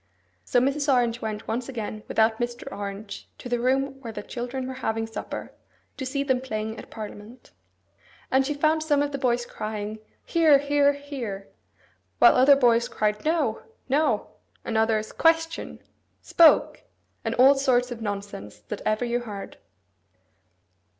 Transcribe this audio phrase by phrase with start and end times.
[0.43, 0.91] So Mrs.
[0.91, 2.63] Orange went once again without Mr.
[2.75, 5.53] Orange to the room where the children were having supper,
[5.97, 7.51] to see them playing at parliament.
[8.31, 11.49] And she found some of the boys crying, 'Hear, hear, hear!'
[12.17, 14.25] while other boys cried 'No, no!'
[14.65, 15.83] and others, 'Question!'
[16.19, 16.81] 'Spoke!'
[17.23, 19.57] and all sorts of nonsense that ever you heard.